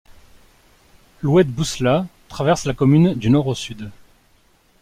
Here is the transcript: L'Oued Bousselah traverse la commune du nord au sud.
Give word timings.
L'Oued 1.21 1.45
Bousselah 1.49 2.07
traverse 2.27 2.65
la 2.65 2.73
commune 2.73 3.13
du 3.13 3.29
nord 3.29 3.45
au 3.45 3.53
sud. 3.53 3.91